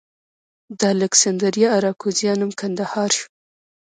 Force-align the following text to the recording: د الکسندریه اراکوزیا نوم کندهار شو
د 0.79 0.81
الکسندریه 0.93 1.67
اراکوزیا 1.77 2.33
نوم 2.39 2.51
کندهار 2.59 3.09
شو 3.17 3.25